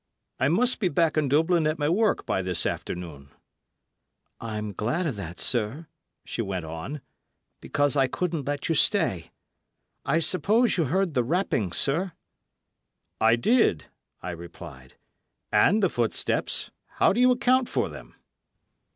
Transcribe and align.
"I 0.39 0.47
must 0.47 0.79
be 0.79 0.89
back 0.89 1.15
in 1.15 1.29
Dublin 1.29 1.67
at 1.67 1.77
my 1.77 1.87
work 1.87 2.25
by 2.25 2.41
this 2.41 2.65
afternoon." 2.65 3.29
"I'm 4.39 4.73
glad 4.73 5.05
of 5.05 5.15
that, 5.17 5.39
sir," 5.39 5.85
she 6.25 6.41
went 6.41 6.65
on; 6.65 7.01
"because 7.59 7.95
I 7.95 8.07
couldn't 8.07 8.47
let 8.47 8.67
you 8.67 8.73
stay. 8.73 9.29
I 10.03 10.17
suppose 10.17 10.75
you 10.75 10.85
heard 10.85 11.13
the 11.13 11.23
rapping, 11.23 11.71
sir?" 11.71 12.13
"I 13.19 13.35
did," 13.35 13.91
I 14.23 14.31
replied; 14.31 14.95
"and 15.51 15.83
the 15.83 15.87
footsteps—how 15.89 17.13
do 17.13 17.19
you 17.21 17.29
account 17.29 17.69
for 17.69 17.87
them?" 17.87 18.15